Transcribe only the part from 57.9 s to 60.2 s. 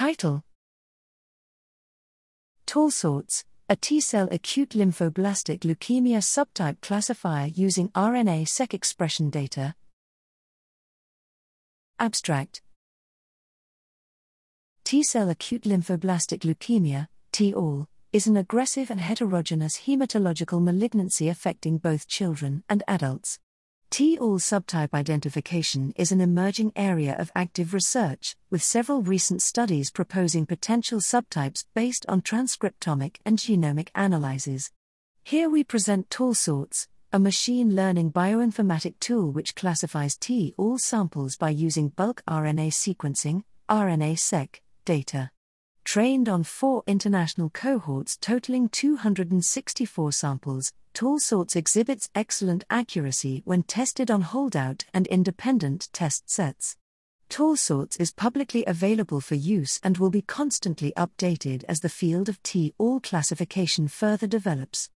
is publicly available for use and will